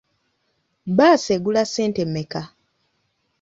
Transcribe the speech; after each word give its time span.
Bbaasi 0.93 1.29
egula 1.37 1.61
ssente 1.65 2.01
mmeka? 2.07 2.41